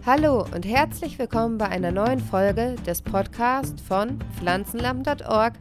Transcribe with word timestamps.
Hallo 0.00 0.46
und 0.54 0.64
herzlich 0.64 1.18
willkommen 1.18 1.58
bei 1.58 1.68
einer 1.68 1.92
neuen 1.92 2.18
Folge 2.18 2.76
des 2.86 3.02
Podcasts 3.02 3.80
von 3.82 4.18
Pflanzenlampen.org. 4.38 5.54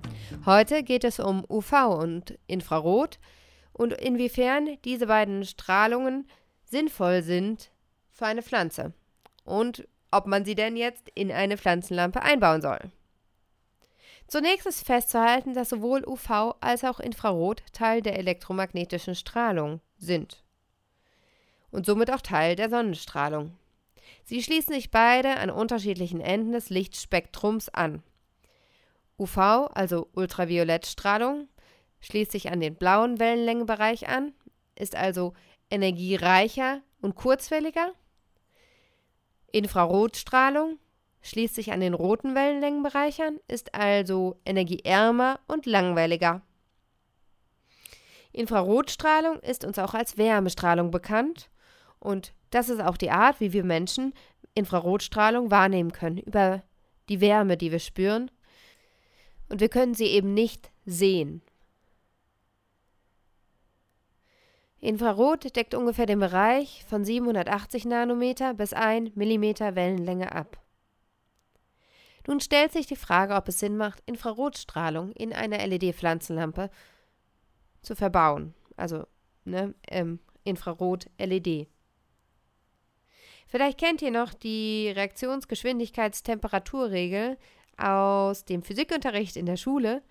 Heute 0.45 0.83
geht 0.83 1.03
es 1.03 1.19
um 1.19 1.45
UV 1.49 1.73
und 1.99 2.39
Infrarot 2.47 3.19
und 3.73 3.93
inwiefern 3.93 4.77
diese 4.85 5.07
beiden 5.07 5.45
Strahlungen 5.45 6.27
sinnvoll 6.63 7.21
sind 7.21 7.71
für 8.11 8.25
eine 8.25 8.41
Pflanze 8.41 8.93
und 9.43 9.87
ob 10.11 10.27
man 10.27 10.45
sie 10.45 10.55
denn 10.55 10.75
jetzt 10.75 11.09
in 11.13 11.31
eine 11.31 11.57
Pflanzenlampe 11.57 12.21
einbauen 12.21 12.61
soll. 12.61 12.79
Zunächst 14.27 14.65
ist 14.65 14.85
festzuhalten, 14.85 15.53
dass 15.53 15.69
sowohl 15.69 16.03
UV 16.07 16.55
als 16.61 16.83
auch 16.83 16.99
Infrarot 16.99 17.63
Teil 17.73 18.01
der 18.01 18.17
elektromagnetischen 18.17 19.13
Strahlung 19.13 19.81
sind 19.97 20.43
und 21.71 21.85
somit 21.85 22.11
auch 22.11 22.21
Teil 22.21 22.55
der 22.55 22.69
Sonnenstrahlung. 22.69 23.57
Sie 24.23 24.41
schließen 24.41 24.73
sich 24.73 24.91
beide 24.91 25.37
an 25.37 25.49
unterschiedlichen 25.49 26.21
Enden 26.21 26.51
des 26.51 26.69
Lichtspektrums 26.69 27.69
an. 27.69 28.03
UV, 29.17 29.37
also 29.73 30.07
Ultraviolettstrahlung, 30.13 31.47
schließt 31.99 32.31
sich 32.31 32.51
an 32.51 32.59
den 32.59 32.75
blauen 32.75 33.19
Wellenlängenbereich 33.19 34.07
an, 34.07 34.33
ist 34.75 34.95
also 34.95 35.33
energiereicher 35.69 36.81
und 37.01 37.15
kurzwelliger. 37.15 37.93
Infrarotstrahlung 39.51 40.79
schließt 41.21 41.55
sich 41.55 41.71
an 41.71 41.81
den 41.81 41.93
roten 41.93 42.35
Wellenlängenbereich 42.35 43.21
an, 43.21 43.39
ist 43.47 43.75
also 43.75 44.39
energieärmer 44.45 45.39
und 45.47 45.65
langweiliger. 45.65 46.41
Infrarotstrahlung 48.33 49.39
ist 49.39 49.65
uns 49.65 49.77
auch 49.77 49.93
als 49.93 50.17
Wärmestrahlung 50.17 50.89
bekannt 50.89 51.49
und 51.99 52.33
das 52.51 52.69
ist 52.69 52.81
auch 52.81 52.97
die 52.97 53.11
Art, 53.11 53.39
wie 53.39 53.53
wir 53.53 53.63
Menschen 53.63 54.13
Infrarotstrahlung 54.53 55.49
wahrnehmen 55.49 55.91
können, 55.91 56.17
über 56.17 56.61
die 57.09 57.21
Wärme, 57.21 57.57
die 57.57 57.71
wir 57.71 57.79
spüren. 57.79 58.29
Und 59.49 59.59
wir 59.59 59.69
können 59.69 59.93
sie 59.93 60.05
eben 60.05 60.33
nicht 60.33 60.71
sehen. 60.85 61.41
Infrarot 64.79 65.55
deckt 65.55 65.75
ungefähr 65.75 66.07
den 66.07 66.19
Bereich 66.19 66.83
von 66.87 67.05
780 67.05 67.85
Nanometer 67.85 68.53
bis 68.53 68.73
1 68.73 69.15
Millimeter 69.15 69.75
Wellenlänge 69.75 70.31
ab. 70.31 70.57
Nun 72.27 72.39
stellt 72.39 72.71
sich 72.71 72.87
die 72.87 72.95
Frage, 72.95 73.35
ob 73.35 73.47
es 73.47 73.59
Sinn 73.59 73.77
macht, 73.77 74.01
Infrarotstrahlung 74.05 75.11
in 75.11 75.33
einer 75.33 75.65
LED-Pflanzenlampe 75.65 76.69
zu 77.81 77.95
verbauen. 77.95 78.53
Also 78.75 79.05
ne, 79.45 79.73
ähm, 79.87 80.19
Infrarot-LED. 80.43 81.67
Vielleicht 83.51 83.77
kennt 83.77 84.01
ihr 84.01 84.09
noch 84.11 84.33
die 84.33 84.91
Reaktionsgeschwindigkeitstemperaturregel 84.95 87.37
aus 87.75 88.45
dem 88.45 88.63
Physikunterricht 88.63 89.35
in 89.35 89.45
der 89.45 89.57
Schule. 89.57 90.03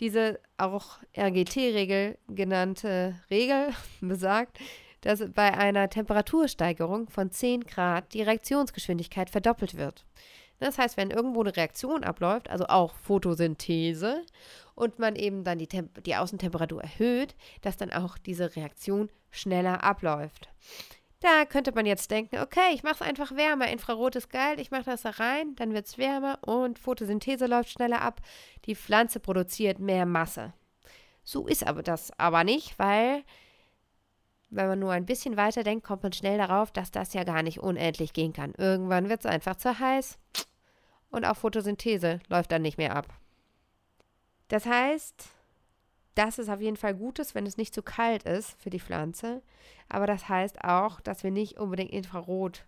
Diese 0.00 0.40
auch 0.56 0.98
RGT-Regel 1.16 2.18
genannte 2.26 3.14
Regel 3.30 3.68
besagt, 4.00 4.58
dass 5.00 5.22
bei 5.32 5.56
einer 5.56 5.90
Temperatursteigerung 5.90 7.08
von 7.08 7.30
10 7.30 7.66
Grad 7.66 8.12
die 8.14 8.22
Reaktionsgeschwindigkeit 8.22 9.30
verdoppelt 9.30 9.76
wird. 9.76 10.04
Das 10.58 10.76
heißt, 10.76 10.96
wenn 10.96 11.12
irgendwo 11.12 11.42
eine 11.42 11.56
Reaktion 11.56 12.02
abläuft, 12.02 12.50
also 12.50 12.66
auch 12.66 12.96
Photosynthese, 12.96 14.24
und 14.74 14.98
man 14.98 15.14
eben 15.14 15.44
dann 15.44 15.58
die, 15.58 15.68
die 16.04 16.16
Außentemperatur 16.16 16.82
erhöht, 16.82 17.36
dass 17.60 17.76
dann 17.76 17.92
auch 17.92 18.18
diese 18.18 18.56
Reaktion 18.56 19.08
schneller 19.30 19.84
abläuft. 19.84 20.48
Da 21.22 21.44
könnte 21.44 21.70
man 21.70 21.86
jetzt 21.86 22.10
denken, 22.10 22.38
okay, 22.38 22.74
ich 22.74 22.82
mache 22.82 22.96
es 22.96 23.02
einfach 23.02 23.36
wärmer. 23.36 23.68
Infrarot 23.68 24.16
ist 24.16 24.28
geil, 24.28 24.58
ich 24.58 24.72
mache 24.72 24.86
das 24.86 25.02
da 25.02 25.10
rein, 25.10 25.54
dann 25.54 25.72
wird 25.72 25.86
es 25.86 25.96
wärmer 25.96 26.38
und 26.42 26.80
Photosynthese 26.80 27.46
läuft 27.46 27.70
schneller 27.70 28.02
ab. 28.02 28.20
Die 28.64 28.74
Pflanze 28.74 29.20
produziert 29.20 29.78
mehr 29.78 30.04
Masse. 30.04 30.52
So 31.22 31.46
ist 31.46 31.64
aber 31.64 31.84
das 31.84 32.10
aber 32.18 32.42
nicht, 32.42 32.76
weil 32.76 33.22
wenn 34.50 34.66
man 34.66 34.80
nur 34.80 34.90
ein 34.90 35.06
bisschen 35.06 35.36
weiter 35.36 35.62
denkt, 35.62 35.86
kommt 35.86 36.02
man 36.02 36.12
schnell 36.12 36.38
darauf, 36.38 36.72
dass 36.72 36.90
das 36.90 37.14
ja 37.14 37.22
gar 37.22 37.44
nicht 37.44 37.60
unendlich 37.60 38.12
gehen 38.12 38.32
kann. 38.32 38.52
Irgendwann 38.58 39.08
wird 39.08 39.20
es 39.20 39.26
einfach 39.26 39.54
zu 39.54 39.78
heiß 39.78 40.18
und 41.10 41.24
auch 41.24 41.36
Photosynthese 41.36 42.18
läuft 42.28 42.50
dann 42.50 42.62
nicht 42.62 42.78
mehr 42.78 42.96
ab. 42.96 43.06
Das 44.48 44.66
heißt, 44.66 45.28
das 46.14 46.38
ist 46.38 46.48
auf 46.48 46.60
jeden 46.60 46.76
Fall 46.76 46.94
Gutes, 46.94 47.34
wenn 47.34 47.46
es 47.46 47.56
nicht 47.56 47.74
zu 47.74 47.82
kalt 47.82 48.24
ist 48.24 48.60
für 48.60 48.70
die 48.70 48.80
Pflanze. 48.80 49.42
Aber 49.88 50.06
das 50.06 50.28
heißt 50.28 50.64
auch, 50.64 51.00
dass 51.00 51.22
wir 51.22 51.30
nicht 51.30 51.58
unbedingt 51.58 51.90
Infrarot 51.90 52.64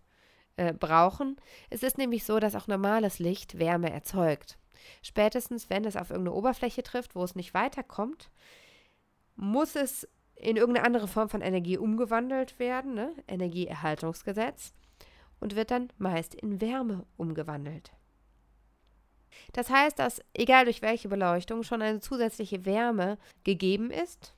äh, 0.57 0.73
brauchen. 0.73 1.37
Es 1.71 1.83
ist 1.83 1.99
nämlich 1.99 2.25
so, 2.25 2.39
dass 2.39 2.55
auch 2.55 2.67
normales 2.67 3.19
Licht 3.19 3.59
Wärme 3.59 3.93
erzeugt. 3.93 4.59
Spätestens, 5.03 5.71
wenn 5.71 5.85
es 5.85 5.97
auf 5.97 6.11
irgendeine 6.11 6.37
Oberfläche 6.37 6.83
trifft, 6.83 7.15
wo 7.15 7.25
es 7.25 7.35
nicht 7.35 7.55
weiterkommt, 7.55 8.31
muss 9.37 9.77
es 9.77 10.09
in 10.37 10.57
irgendeine 10.57 10.87
andere 10.87 11.09
Form 11.09 11.29
von 11.29 11.41
Energie 11.41 11.79
umgewandelt 11.79 12.59
werden, 12.59 12.95
ne? 12.95 13.13
Energieerhaltungsgesetz, 13.27 14.75
und 15.41 15.57
wird 15.57 15.71
dann 15.71 15.89
meist 15.99 16.35
in 16.35 16.61
Wärme 16.61 17.07
umgewandelt. 17.17 17.93
Das 19.53 19.71
heißt, 19.71 19.99
dass 19.99 20.21
egal 20.35 20.65
durch 20.65 20.83
welche 20.83 21.09
Beleuchtung 21.09 21.63
schon 21.63 21.83
eine 21.83 22.01
zusätzliche 22.01 22.65
Wärme 22.65 23.19
gegeben 23.45 23.91
ist 23.91 24.35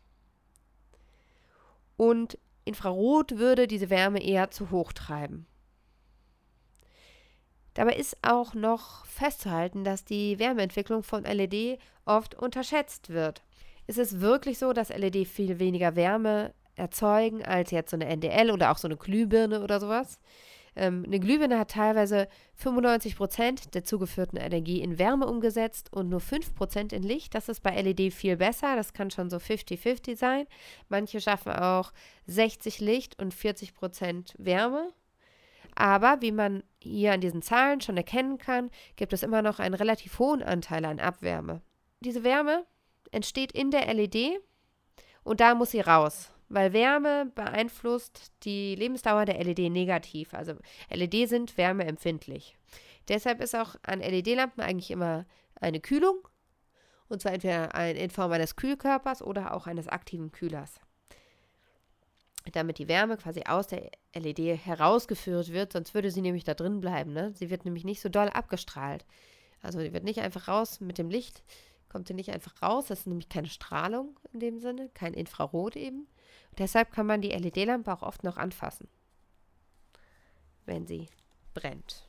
und 1.96 2.38
Infrarot 2.64 3.38
würde 3.38 3.66
diese 3.66 3.90
Wärme 3.90 4.22
eher 4.22 4.50
zu 4.50 4.70
hoch 4.70 4.92
treiben. 4.92 5.46
Dabei 7.74 7.94
ist 7.94 8.16
auch 8.22 8.54
noch 8.54 9.04
festzuhalten, 9.06 9.84
dass 9.84 10.04
die 10.04 10.38
Wärmeentwicklung 10.38 11.02
von 11.02 11.24
LED 11.24 11.78
oft 12.06 12.34
unterschätzt 12.34 13.10
wird. 13.10 13.42
Es 13.86 13.98
ist 13.98 14.20
wirklich 14.20 14.58
so, 14.58 14.72
dass 14.72 14.88
LED 14.88 15.28
viel 15.28 15.58
weniger 15.58 15.94
Wärme 15.94 16.54
erzeugen 16.74 17.44
als 17.44 17.70
jetzt 17.70 17.90
so 17.90 17.96
eine 17.96 18.06
NDL 18.06 18.50
oder 18.50 18.70
auch 18.70 18.78
so 18.78 18.88
eine 18.88 18.96
Glühbirne 18.96 19.62
oder 19.62 19.78
sowas. 19.78 20.18
Ähm, 20.76 21.04
eine 21.06 21.18
Glühbirne 21.18 21.58
hat 21.58 21.70
teilweise 21.70 22.28
95 22.56 23.16
Prozent 23.16 23.74
der 23.74 23.82
zugeführten 23.82 24.38
Energie 24.38 24.82
in 24.82 24.98
Wärme 24.98 25.26
umgesetzt 25.26 25.90
und 25.92 26.10
nur 26.10 26.20
5 26.20 26.54
Prozent 26.54 26.92
in 26.92 27.02
Licht. 27.02 27.34
Das 27.34 27.48
ist 27.48 27.62
bei 27.62 27.80
LED 27.80 28.12
viel 28.12 28.36
besser. 28.36 28.76
Das 28.76 28.92
kann 28.92 29.10
schon 29.10 29.30
so 29.30 29.38
50-50 29.38 30.16
sein. 30.16 30.46
Manche 30.88 31.20
schaffen 31.20 31.52
auch 31.52 31.92
60 32.26 32.80
Licht 32.80 33.20
und 33.20 33.32
40 33.32 33.74
Prozent 33.74 34.34
Wärme. 34.38 34.92
Aber 35.74 36.20
wie 36.20 36.32
man 36.32 36.62
hier 36.78 37.12
an 37.12 37.20
diesen 37.20 37.42
Zahlen 37.42 37.80
schon 37.80 37.96
erkennen 37.96 38.38
kann, 38.38 38.70
gibt 38.96 39.12
es 39.12 39.22
immer 39.22 39.42
noch 39.42 39.58
einen 39.58 39.74
relativ 39.74 40.18
hohen 40.18 40.42
Anteil 40.42 40.84
an 40.84 41.00
Abwärme. 41.00 41.62
Diese 42.00 42.24
Wärme 42.24 42.64
entsteht 43.12 43.52
in 43.52 43.70
der 43.70 43.92
LED 43.92 44.40
und 45.22 45.40
da 45.40 45.54
muss 45.54 45.70
sie 45.72 45.80
raus 45.80 46.32
weil 46.48 46.72
Wärme 46.72 47.30
beeinflusst 47.34 48.32
die 48.44 48.74
Lebensdauer 48.74 49.24
der 49.24 49.42
LED 49.42 49.70
negativ. 49.70 50.34
Also 50.34 50.54
LED 50.90 51.28
sind 51.28 51.56
wärmeempfindlich. 51.56 52.56
Deshalb 53.08 53.40
ist 53.40 53.54
auch 53.54 53.76
an 53.82 54.00
LED-Lampen 54.00 54.62
eigentlich 54.62 54.90
immer 54.90 55.26
eine 55.60 55.80
Kühlung. 55.80 56.28
Und 57.08 57.22
zwar 57.22 57.32
entweder 57.32 57.72
in 57.94 58.10
Form 58.10 58.32
eines 58.32 58.56
Kühlkörpers 58.56 59.22
oder 59.22 59.54
auch 59.54 59.66
eines 59.66 59.88
aktiven 59.88 60.32
Kühlers. 60.32 60.80
Damit 62.52 62.78
die 62.78 62.88
Wärme 62.88 63.16
quasi 63.16 63.42
aus 63.46 63.66
der 63.68 63.90
LED 64.14 64.64
herausgeführt 64.64 65.52
wird, 65.52 65.72
sonst 65.72 65.94
würde 65.94 66.10
sie 66.10 66.20
nämlich 66.20 66.44
da 66.44 66.54
drin 66.54 66.80
bleiben. 66.80 67.12
Ne? 67.12 67.32
Sie 67.34 67.50
wird 67.50 67.64
nämlich 67.64 67.84
nicht 67.84 68.00
so 68.00 68.08
doll 68.08 68.28
abgestrahlt. 68.28 69.04
Also 69.62 69.80
sie 69.80 69.92
wird 69.92 70.04
nicht 70.04 70.20
einfach 70.20 70.46
raus 70.46 70.80
mit 70.80 70.98
dem 70.98 71.10
Licht, 71.10 71.42
kommt 71.88 72.06
sie 72.06 72.14
nicht 72.14 72.30
einfach 72.30 72.62
raus. 72.62 72.86
Das 72.86 73.00
ist 73.00 73.06
nämlich 73.06 73.28
keine 73.28 73.48
Strahlung 73.48 74.18
in 74.32 74.40
dem 74.40 74.58
Sinne, 74.60 74.90
kein 74.94 75.14
Infrarot 75.14 75.74
eben. 75.76 76.06
Deshalb 76.58 76.92
kann 76.92 77.06
man 77.06 77.20
die 77.20 77.30
LED-Lampe 77.30 77.92
auch 77.92 78.02
oft 78.02 78.24
noch 78.24 78.36
anfassen, 78.36 78.88
wenn 80.64 80.86
sie 80.86 81.08
brennt. 81.54 82.08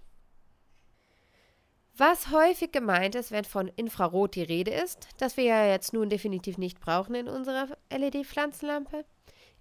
Was 1.98 2.30
häufig 2.30 2.72
gemeint 2.72 3.16
ist, 3.16 3.31
wenn 3.31 3.44
von 3.44 3.69
Infrarot 3.69 4.36
die 4.36 4.44
Rede 4.44 4.69
ist, 4.69 5.07
das 5.18 5.36
wir 5.36 5.46
ja 5.46 5.66
jetzt 5.66 5.94
nun 5.94 6.10
definitiv 6.10 6.60
nicht 6.60 6.80
brauchen 6.80 7.16
in 7.16 7.28
unserer 7.28 7.75
LED-Pflanzenlampe, 7.90 9.04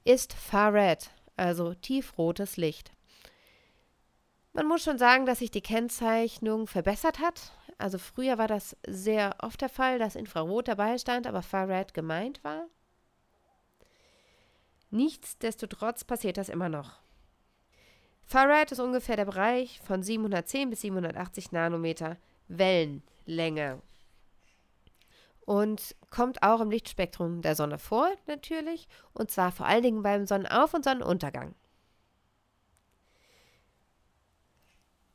ist 0.04 0.34
Far 0.34 0.74
Red, 0.74 1.10
also 1.36 1.72
tiefrotes 1.72 2.58
Licht. 2.58 2.92
Man 4.52 4.68
muss 4.68 4.82
schon 4.82 4.98
sagen, 4.98 5.24
dass 5.24 5.38
sich 5.38 5.50
die 5.50 5.62
Kennzeichnung 5.62 6.66
verbessert 6.66 7.20
hat. 7.20 7.52
Also 7.78 7.98
früher 7.98 8.36
war 8.38 8.48
das 8.48 8.76
sehr 8.86 9.34
oft 9.40 9.60
der 9.60 9.68
Fall, 9.68 9.98
dass 9.98 10.14
Infrarot 10.14 10.68
dabei 10.68 10.98
stand, 10.98 11.26
aber 11.26 11.42
Far 11.42 11.68
Red 11.68 11.94
gemeint 11.94 12.44
war. 12.44 12.66
Nichtsdestotrotz 14.96 16.04
passiert 16.04 16.38
das 16.38 16.48
immer 16.48 16.70
noch. 16.70 17.00
Farad 18.24 18.72
ist 18.72 18.80
ungefähr 18.80 19.16
der 19.16 19.26
Bereich 19.26 19.78
von 19.82 20.02
710 20.02 20.70
bis 20.70 20.80
780 20.80 21.52
Nanometer 21.52 22.16
Wellenlänge 22.48 23.82
und 25.40 25.94
kommt 26.08 26.42
auch 26.42 26.62
im 26.62 26.70
Lichtspektrum 26.70 27.42
der 27.42 27.54
Sonne 27.54 27.78
vor, 27.78 28.08
natürlich, 28.26 28.88
und 29.12 29.30
zwar 29.30 29.52
vor 29.52 29.66
allen 29.66 29.82
Dingen 29.82 30.02
beim 30.02 30.26
Sonnenauf- 30.26 30.72
und 30.72 30.84
Sonnenuntergang. 30.84 31.54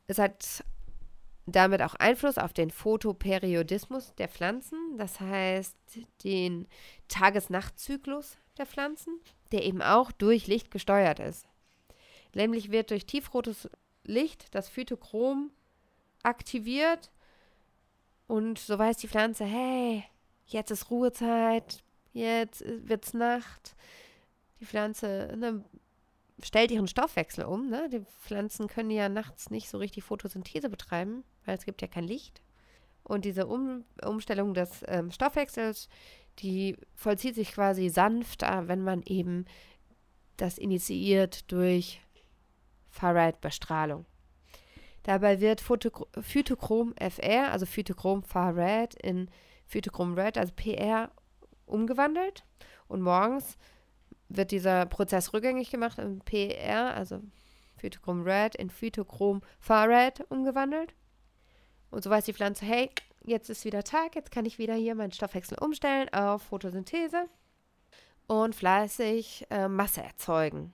Es 0.06 0.18
hat 0.18 0.64
damit 1.46 1.82
auch 1.82 1.96
Einfluss 1.96 2.38
auf 2.38 2.52
den 2.52 2.70
Photoperiodismus 2.70 4.14
der 4.14 4.28
Pflanzen, 4.28 4.96
das 4.96 5.18
heißt 5.18 5.76
den 6.22 6.68
Tages-Nacht-Zyklus 7.08 8.38
der 8.58 8.66
Pflanzen, 8.66 9.20
der 9.52 9.64
eben 9.64 9.82
auch 9.82 10.12
durch 10.12 10.46
Licht 10.46 10.70
gesteuert 10.70 11.18
ist. 11.18 11.46
Nämlich 12.34 12.70
wird 12.70 12.90
durch 12.90 13.06
tiefrotes 13.06 13.68
Licht 14.04 14.54
das 14.54 14.68
Phytochrom 14.68 15.50
aktiviert 16.22 17.10
und 18.26 18.58
so 18.58 18.78
weiß 18.78 18.96
die 18.98 19.08
Pflanze, 19.08 19.44
hey, 19.44 20.04
jetzt 20.46 20.70
ist 20.70 20.90
Ruhezeit, 20.90 21.82
jetzt 22.12 22.64
wird's 22.66 23.14
Nacht. 23.14 23.74
Die 24.60 24.66
Pflanze 24.66 25.34
ne, 25.36 25.64
stellt 26.42 26.70
ihren 26.70 26.88
Stoffwechsel 26.88 27.44
um. 27.44 27.68
Ne? 27.68 27.88
Die 27.90 28.00
Pflanzen 28.20 28.68
können 28.68 28.90
ja 28.90 29.08
nachts 29.08 29.50
nicht 29.50 29.68
so 29.68 29.78
richtig 29.78 30.04
Photosynthese 30.04 30.68
betreiben, 30.68 31.24
weil 31.44 31.56
es 31.56 31.64
gibt 31.64 31.82
ja 31.82 31.88
kein 31.88 32.04
Licht. 32.04 32.42
Und 33.04 33.24
diese 33.24 33.46
um 33.46 33.84
Umstellung 34.02 34.54
des 34.54 34.84
ähm, 34.86 35.10
Stoffwechsels, 35.10 35.88
die 36.38 36.76
vollzieht 36.94 37.34
sich 37.34 37.52
quasi 37.52 37.88
sanft, 37.88 38.42
wenn 38.42 38.82
man 38.82 39.02
eben 39.04 39.44
das 40.36 40.58
initiiert 40.58 41.50
durch 41.52 42.00
Far-Red-Bestrahlung. 42.90 44.06
Dabei 45.02 45.40
wird 45.40 45.60
Phytochrom 45.60 46.94
FR, 46.96 47.50
also 47.50 47.66
Phytochrom 47.66 48.22
Far-Red, 48.22 48.94
in 48.94 49.28
Phytochrom 49.66 50.14
Red, 50.14 50.38
also 50.38 50.52
PR, 50.54 51.10
umgewandelt. 51.66 52.44
Und 52.88 53.02
morgens 53.02 53.56
wird 54.28 54.50
dieser 54.50 54.86
Prozess 54.86 55.32
rückgängig 55.32 55.70
gemacht 55.70 55.98
in 55.98 56.20
PR, 56.20 56.94
also 56.94 57.20
Phytochrom 57.76 58.22
Red, 58.22 58.54
in 58.54 58.70
Phytochrom 58.70 59.42
Far 59.58 59.88
Red 59.88 60.24
umgewandelt. 60.28 60.94
Und 61.90 62.04
so 62.04 62.10
weiß 62.10 62.24
die 62.24 62.32
Pflanze, 62.32 62.64
hey, 62.64 62.90
jetzt 63.24 63.50
ist 63.50 63.64
wieder 63.64 63.82
Tag, 63.82 64.14
jetzt 64.14 64.30
kann 64.30 64.44
ich 64.44 64.58
wieder 64.58 64.74
hier 64.74 64.94
meinen 64.94 65.12
Stoffwechsel 65.12 65.58
umstellen 65.60 66.08
auf 66.12 66.42
Photosynthese 66.42 67.28
und 68.26 68.54
fleißig 68.54 69.46
äh, 69.50 69.68
Masse 69.68 70.02
erzeugen. 70.02 70.72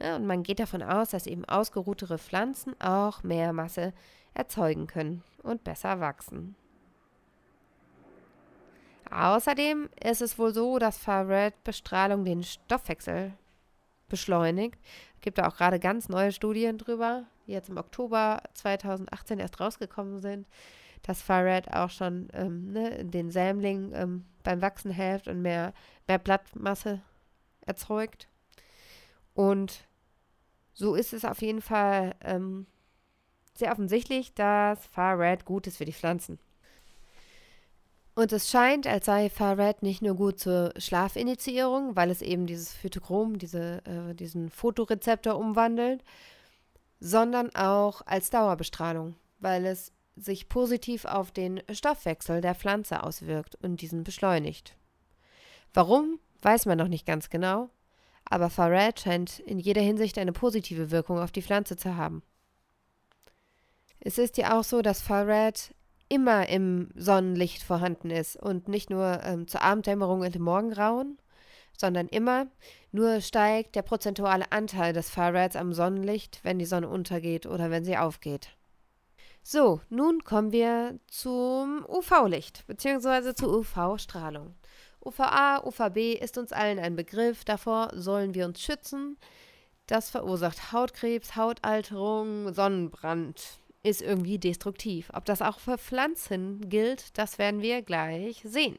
Ja, 0.00 0.16
und 0.16 0.26
man 0.26 0.42
geht 0.42 0.58
davon 0.58 0.82
aus, 0.82 1.10
dass 1.10 1.26
eben 1.26 1.44
ausgeruhtere 1.44 2.18
Pflanzen 2.18 2.78
auch 2.80 3.22
mehr 3.22 3.52
Masse 3.52 3.92
erzeugen 4.34 4.86
können 4.86 5.22
und 5.42 5.64
besser 5.64 6.00
wachsen. 6.00 6.56
Außerdem 9.10 9.88
ist 10.02 10.22
es 10.22 10.38
wohl 10.38 10.52
so, 10.52 10.78
dass 10.78 10.98
Far-Red-Bestrahlung 10.98 12.24
den 12.24 12.42
Stoffwechsel 12.42 13.32
beschleunigt. 14.08 14.78
Es 15.16 15.20
gibt 15.20 15.38
da 15.38 15.46
auch 15.46 15.56
gerade 15.56 15.78
ganz 15.78 16.08
neue 16.08 16.32
Studien 16.32 16.78
drüber, 16.78 17.24
die 17.46 17.52
jetzt 17.52 17.68
im 17.68 17.76
Oktober 17.76 18.42
2018 18.54 19.38
erst 19.38 19.60
rausgekommen 19.60 20.20
sind, 20.20 20.46
dass 21.04 21.22
Far-Red 21.22 21.72
auch 21.72 21.90
schon 21.90 22.28
ähm, 22.32 22.72
ne, 22.72 23.04
den 23.04 23.30
Sämling 23.30 23.92
ähm, 23.94 24.24
beim 24.42 24.60
Wachsen 24.60 24.90
hilft 24.90 25.28
und 25.28 25.42
mehr, 25.42 25.72
mehr 26.08 26.18
Blattmasse 26.18 27.00
erzeugt. 27.60 28.28
Und 29.34 29.84
so 30.72 30.94
ist 30.94 31.12
es 31.12 31.24
auf 31.24 31.40
jeden 31.42 31.60
Fall 31.60 32.14
ähm, 32.22 32.66
sehr 33.54 33.70
offensichtlich, 33.70 34.34
dass 34.34 34.86
Far-Red 34.86 35.44
gut 35.44 35.66
ist 35.66 35.76
für 35.76 35.84
die 35.84 35.92
Pflanzen. 35.92 36.38
Und 38.16 38.32
es 38.32 38.48
scheint, 38.48 38.86
als 38.86 39.06
sei 39.06 39.28
Far-Red 39.28 39.82
nicht 39.82 40.00
nur 40.00 40.14
gut 40.14 40.38
zur 40.38 40.72
Schlafinitiierung, 40.78 41.96
weil 41.96 42.10
es 42.10 42.22
eben 42.22 42.46
dieses 42.46 42.72
Phytochrom, 42.72 43.38
diese, 43.38 43.84
äh, 43.84 44.14
diesen 44.14 44.50
Fotorezeptor 44.50 45.36
umwandelt, 45.36 46.02
sondern 47.00 47.54
auch 47.56 48.02
als 48.06 48.30
Dauerbestrahlung, 48.30 49.16
weil 49.40 49.66
es 49.66 49.92
sich 50.16 50.48
positiv 50.48 51.04
auf 51.04 51.32
den 51.32 51.62
Stoffwechsel 51.70 52.40
der 52.40 52.54
Pflanze 52.54 53.02
auswirkt 53.02 53.56
und 53.56 53.80
diesen 53.80 54.04
beschleunigt. 54.04 54.76
Warum, 55.72 56.20
weiß 56.42 56.66
man 56.66 56.78
noch 56.78 56.88
nicht 56.88 57.06
ganz 57.06 57.30
genau, 57.30 57.70
aber 58.24 58.50
Far-Red 58.50 59.00
scheint 59.00 59.40
in 59.40 59.58
jeder 59.58 59.82
Hinsicht 59.82 60.18
eine 60.18 60.32
positive 60.32 60.90
Wirkung 60.90 61.18
auf 61.18 61.32
die 61.32 61.42
Pflanze 61.42 61.76
zu 61.76 61.96
haben. 61.96 62.22
Es 64.00 64.18
ist 64.18 64.36
ja 64.38 64.58
auch 64.58 64.64
so, 64.64 64.82
dass 64.82 65.02
Far-Red 65.02 65.74
immer 66.08 66.48
im 66.48 66.90
Sonnenlicht 66.94 67.62
vorhanden 67.62 68.10
ist 68.10 68.36
und 68.36 68.68
nicht 68.68 68.90
nur 68.90 69.20
ähm, 69.24 69.48
zur 69.48 69.62
Abenddämmerung 69.62 70.20
und 70.20 70.36
im 70.36 70.42
Morgengrauen, 70.42 71.18
sondern 71.76 72.06
immer, 72.08 72.46
nur 72.92 73.20
steigt 73.20 73.74
der 73.74 73.82
prozentuale 73.82 74.52
Anteil 74.52 74.92
des 74.92 75.10
Far-Reds 75.10 75.56
am 75.56 75.72
Sonnenlicht, 75.72 76.40
wenn 76.42 76.58
die 76.58 76.66
Sonne 76.66 76.88
untergeht 76.88 77.46
oder 77.46 77.70
wenn 77.70 77.84
sie 77.84 77.96
aufgeht. 77.96 78.56
So, 79.46 79.82
nun 79.90 80.24
kommen 80.24 80.52
wir 80.52 80.98
zum 81.06 81.84
UV-Licht 81.86 82.66
bzw. 82.66 83.34
zur 83.34 83.58
UV-Strahlung. 83.58 84.54
UVA, 85.04 85.62
UVB 85.66 86.14
ist 86.18 86.38
uns 86.38 86.50
allen 86.50 86.78
ein 86.78 86.96
Begriff, 86.96 87.44
davor 87.44 87.90
sollen 87.92 88.32
wir 88.34 88.46
uns 88.46 88.62
schützen. 88.62 89.18
Das 89.86 90.08
verursacht 90.08 90.72
Hautkrebs, 90.72 91.36
Hautalterung, 91.36 92.54
Sonnenbrand 92.54 93.58
ist 93.82 94.00
irgendwie 94.00 94.38
destruktiv. 94.38 95.10
Ob 95.12 95.26
das 95.26 95.42
auch 95.42 95.60
für 95.60 95.76
Pflanzen 95.76 96.70
gilt, 96.70 97.18
das 97.18 97.36
werden 97.36 97.60
wir 97.60 97.82
gleich 97.82 98.40
sehen. 98.44 98.78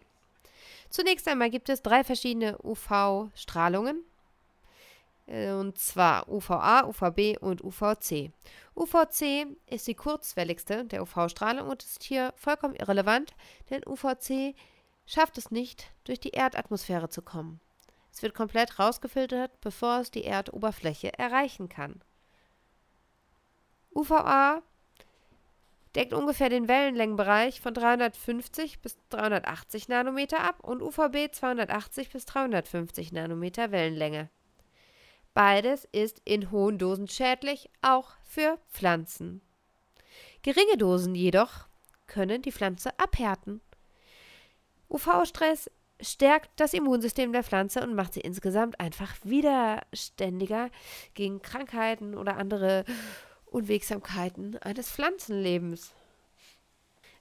Zunächst 0.90 1.28
einmal 1.28 1.52
gibt 1.52 1.70
es 1.70 1.84
drei 1.84 2.04
verschiedene 2.04 2.58
UV-Strahlungen. 2.64 4.04
Äh, 5.28 5.52
und 5.52 5.78
zwar 5.78 6.30
UVA, 6.30 6.86
UVB 6.86 7.38
und 7.42 7.64
UVC. 7.64 8.32
UVC 8.76 9.48
ist 9.68 9.88
die 9.88 9.96
kurzwelligste 9.96 10.86
der 10.86 11.02
UV-Strahlung 11.02 11.70
und 11.70 11.84
ist 11.84 12.04
hier 12.04 12.34
vollkommen 12.36 12.76
irrelevant, 12.76 13.34
denn 13.70 13.82
UVC 13.86 14.56
schafft 15.06 15.38
es 15.38 15.52
nicht, 15.52 15.92
durch 16.04 16.20
die 16.20 16.32
Erdatmosphäre 16.32 17.10
zu 17.10 17.22
kommen. 17.22 17.60
Es 18.12 18.22
wird 18.22 18.34
komplett 18.34 18.80
rausgefiltert, 18.80 19.60
bevor 19.62 20.00
es 20.00 20.12
die 20.12 20.24
Erdoberfläche 20.24 21.18
erreichen 21.18 21.70
kann. 21.70 22.02
UVA 23.94 24.62
deckt 25.96 26.14
ungefähr 26.14 26.50
den 26.50 26.68
Wellenlängenbereich 26.68 27.62
von 27.62 27.74
350 27.74 28.82
bis 28.82 28.98
380 29.10 29.88
Nanometer 29.88 30.42
ab 30.42 30.60
und 30.62 30.82
UVB 30.82 31.32
280 31.32 32.10
bis 32.12 32.26
350 32.26 33.14
Nanometer 33.14 33.72
Wellenlänge. 33.72 34.30
Beides 35.36 35.86
ist 35.92 36.22
in 36.24 36.50
hohen 36.50 36.78
Dosen 36.78 37.10
schädlich, 37.10 37.70
auch 37.82 38.12
für 38.24 38.58
Pflanzen. 38.72 39.42
Geringe 40.44 40.78
Dosen 40.78 41.14
jedoch 41.14 41.68
können 42.08 42.42
die 42.42 42.54
Pflanze 42.54 42.98
abhärten. 42.98 43.60
UV-Stress 44.90 45.70
stärkt 46.00 46.58
das 46.58 46.74
Immunsystem 46.74 47.34
der 47.34 47.44
Pflanze 47.44 47.84
und 47.84 47.96
macht 47.96 48.14
sie 48.14 48.22
insgesamt 48.22 48.80
einfach 48.80 49.14
widerständiger 49.24 50.70
gegen 51.16 51.42
Krankheiten 51.42 52.16
oder 52.16 52.38
andere 52.38 52.86
Unwegsamkeiten 53.46 54.58
eines 54.60 54.90
Pflanzenlebens. 54.90 55.94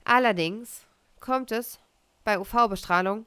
Allerdings 0.05 0.85
kommt 1.19 1.51
es 1.51 1.79
bei 2.23 2.39
UV-Bestrahlung 2.39 3.25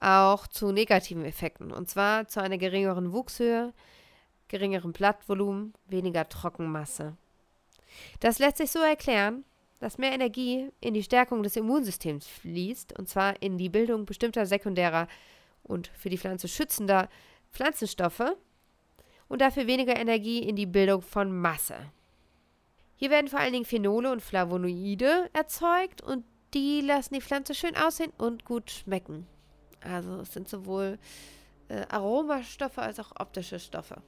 auch 0.00 0.46
zu 0.48 0.70
negativen 0.70 1.24
Effekten, 1.24 1.72
und 1.72 1.88
zwar 1.88 2.28
zu 2.28 2.42
einer 2.42 2.58
geringeren 2.58 3.14
Wuchshöhe, 3.14 3.72
geringerem 4.48 4.92
Blattvolumen, 4.92 5.74
weniger 5.86 6.28
Trockenmasse. 6.28 7.16
Das 8.20 8.38
lässt 8.38 8.58
sich 8.58 8.70
so 8.70 8.80
erklären, 8.80 9.44
dass 9.80 9.98
mehr 9.98 10.12
Energie 10.12 10.70
in 10.80 10.94
die 10.94 11.02
Stärkung 11.02 11.42
des 11.42 11.56
Immunsystems 11.56 12.26
fließt, 12.26 12.98
und 12.98 13.08
zwar 13.08 13.40
in 13.42 13.58
die 13.58 13.68
Bildung 13.68 14.06
bestimmter 14.06 14.46
sekundärer 14.46 15.06
und 15.62 15.88
für 15.88 16.08
die 16.08 16.18
Pflanze 16.18 16.48
schützender 16.48 17.08
Pflanzenstoffe 17.52 18.36
und 19.28 19.40
dafür 19.40 19.66
weniger 19.66 19.96
Energie 19.96 20.40
in 20.40 20.56
die 20.56 20.66
Bildung 20.66 21.02
von 21.02 21.32
Masse. 21.32 21.76
Hier 22.96 23.10
werden 23.10 23.28
vor 23.28 23.38
allen 23.38 23.52
Dingen 23.52 23.64
Phenole 23.64 24.10
und 24.10 24.22
Flavonoide 24.22 25.30
erzeugt 25.32 26.02
und 26.02 26.24
die 26.54 26.80
lassen 26.80 27.14
die 27.14 27.20
Pflanze 27.20 27.54
schön 27.54 27.76
aussehen 27.76 28.12
und 28.18 28.44
gut 28.44 28.70
schmecken. 28.70 29.26
Also 29.80 30.20
es 30.20 30.32
sind 30.32 30.48
sowohl 30.48 30.98
äh, 31.68 31.84
Aromastoffe 31.88 32.78
als 32.78 32.98
auch 32.98 33.12
optische 33.18 33.60
Stoffe. 33.60 34.02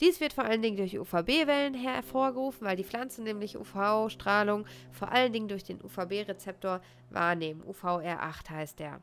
Dies 0.00 0.20
wird 0.20 0.32
vor 0.32 0.44
allen 0.44 0.62
Dingen 0.62 0.78
durch 0.78 0.98
UVB-Wellen 0.98 1.74
hervorgerufen, 1.74 2.66
weil 2.66 2.76
die 2.76 2.84
Pflanzen 2.84 3.24
nämlich 3.24 3.58
UV-Strahlung 3.58 4.66
vor 4.92 5.12
allen 5.12 5.32
Dingen 5.32 5.48
durch 5.48 5.62
den 5.62 5.82
UVB-Rezeptor 5.84 6.80
wahrnehmen. 7.10 7.62
UVR8 7.62 8.48
heißt 8.48 8.78
der. 8.78 9.00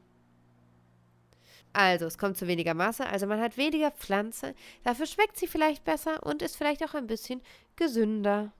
Also, 1.74 2.08
es 2.08 2.18
kommt 2.18 2.38
zu 2.38 2.48
weniger 2.48 2.74
Masse, 2.74 3.06
also 3.06 3.28
man 3.28 3.40
hat 3.40 3.58
weniger 3.58 3.92
Pflanze, 3.92 4.56
dafür 4.84 5.06
schmeckt 5.06 5.38
sie 5.38 5.46
vielleicht 5.46 5.84
besser 5.84 6.26
und 6.26 6.42
ist 6.42 6.56
vielleicht 6.56 6.84
auch 6.84 6.96
ein 6.96 7.06
bisschen 7.06 7.42
gesünder. 7.76 8.52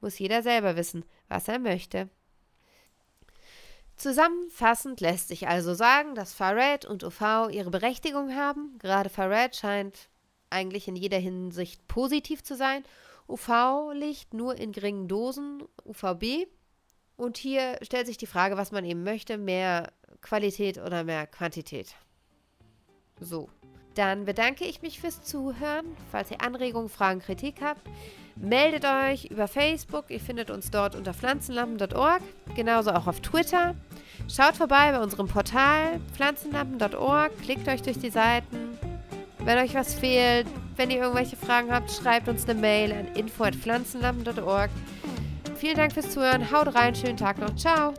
Muss 0.00 0.20
jeder 0.20 0.42
selber 0.42 0.76
wissen, 0.76 1.04
was 1.28 1.48
er 1.48 1.58
möchte. 1.58 2.08
Zusammenfassend 3.96 5.00
lässt 5.00 5.28
sich 5.28 5.48
also 5.48 5.74
sagen, 5.74 6.14
dass 6.14 6.32
Far-Red 6.32 6.84
und 6.84 7.02
UV 7.02 7.48
ihre 7.50 7.70
Berechtigung 7.70 8.34
haben. 8.36 8.78
Gerade 8.78 9.10
Far-Red 9.10 9.56
scheint 9.56 10.09
eigentlich 10.50 10.88
in 10.88 10.96
jeder 10.96 11.18
Hinsicht 11.18 11.86
positiv 11.88 12.42
zu 12.42 12.56
sein. 12.56 12.84
UV-Licht 13.28 14.34
nur 14.34 14.56
in 14.56 14.72
geringen 14.72 15.08
Dosen, 15.08 15.62
UVB. 15.84 16.46
Und 17.16 17.36
hier 17.36 17.78
stellt 17.82 18.06
sich 18.06 18.16
die 18.16 18.26
Frage, 18.26 18.56
was 18.56 18.72
man 18.72 18.84
eben 18.84 19.04
möchte, 19.04 19.38
mehr 19.38 19.92
Qualität 20.20 20.78
oder 20.78 21.04
mehr 21.04 21.26
Quantität. 21.26 21.94
So, 23.20 23.48
dann 23.94 24.24
bedanke 24.24 24.64
ich 24.64 24.82
mich 24.82 25.00
fürs 25.00 25.22
Zuhören. 25.22 25.96
Falls 26.10 26.30
ihr 26.30 26.40
Anregungen, 26.40 26.88
Fragen, 26.88 27.20
Kritik 27.20 27.56
habt, 27.60 27.82
meldet 28.36 28.84
euch 28.84 29.26
über 29.26 29.48
Facebook. 29.48 30.06
Ihr 30.08 30.20
findet 30.20 30.50
uns 30.50 30.70
dort 30.70 30.94
unter 30.94 31.12
pflanzenlampen.org, 31.12 32.22
genauso 32.54 32.92
auch 32.92 33.06
auf 33.06 33.20
Twitter. 33.20 33.74
Schaut 34.28 34.56
vorbei 34.56 34.92
bei 34.92 35.02
unserem 35.02 35.28
Portal 35.28 36.00
pflanzenlampen.org, 36.14 37.36
klickt 37.42 37.68
euch 37.68 37.82
durch 37.82 37.98
die 37.98 38.10
Seiten. 38.10 38.69
Wenn 39.44 39.58
euch 39.58 39.74
was 39.74 39.94
fehlt, 39.94 40.46
wenn 40.76 40.90
ihr 40.90 40.98
irgendwelche 40.98 41.36
Fragen 41.36 41.72
habt, 41.72 41.90
schreibt 41.90 42.28
uns 42.28 42.48
eine 42.48 42.60
Mail 42.60 42.92
an 42.92 43.06
info.pflanzenlampen.org. 43.14 44.70
Vielen 45.56 45.76
Dank 45.76 45.92
fürs 45.92 46.10
Zuhören, 46.10 46.50
haut 46.50 46.74
rein, 46.74 46.94
schönen 46.94 47.16
Tag 47.16 47.38
noch, 47.38 47.54
ciao! 47.56 47.94